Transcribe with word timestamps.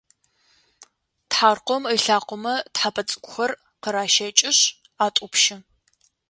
Тхьаркъом 1.29 1.83
ылъакъомэ 1.93 2.53
тхьэпэ 2.73 3.01
цӏыкӏухэр 3.09 3.51
къаращэкӏышъ 3.81 4.61
атӏупщы. 5.05 5.55